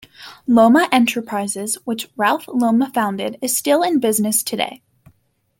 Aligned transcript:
Lomma 0.49 0.87
Enterprises, 0.91 1.77
which 1.85 2.09
Ralph 2.17 2.47
Lomma 2.47 2.91
founded, 2.91 3.37
is 3.39 3.55
still 3.55 3.83
in 3.83 3.99
business 3.99 4.41
today. 4.41 4.81